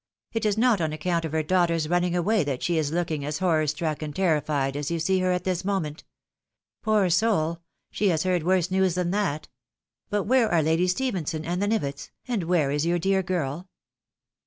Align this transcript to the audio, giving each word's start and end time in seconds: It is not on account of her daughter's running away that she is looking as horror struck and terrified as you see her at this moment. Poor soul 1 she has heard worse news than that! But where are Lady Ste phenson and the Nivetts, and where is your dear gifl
It 0.33 0.45
is 0.47 0.57
not 0.57 0.81
on 0.81 0.91
account 0.93 1.25
of 1.25 1.31
her 1.31 1.43
daughter's 1.43 1.87
running 1.87 2.15
away 2.15 2.43
that 2.43 2.63
she 2.63 2.75
is 2.75 2.91
looking 2.91 3.23
as 3.23 3.37
horror 3.37 3.67
struck 3.67 4.01
and 4.01 4.15
terrified 4.15 4.75
as 4.75 4.89
you 4.89 4.97
see 4.99 5.19
her 5.19 5.31
at 5.31 5.43
this 5.43 5.63
moment. 5.63 6.05
Poor 6.81 7.07
soul 7.11 7.49
1 7.49 7.57
she 7.91 8.07
has 8.07 8.23
heard 8.23 8.41
worse 8.41 8.71
news 8.71 8.95
than 8.95 9.11
that! 9.11 9.47
But 10.09 10.23
where 10.23 10.51
are 10.51 10.63
Lady 10.63 10.87
Ste 10.87 11.13
phenson 11.13 11.45
and 11.45 11.61
the 11.61 11.67
Nivetts, 11.67 12.09
and 12.27 12.45
where 12.45 12.71
is 12.71 12.83
your 12.83 12.97
dear 12.97 13.21
gifl 13.21 13.67